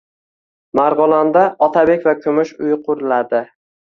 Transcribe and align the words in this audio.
Marg‘ilonda 0.79 1.43
“Otabek 1.67 2.09
va 2.09 2.15
Kumush 2.23 2.57
uyi” 2.65 2.79
quriladi 2.89 3.45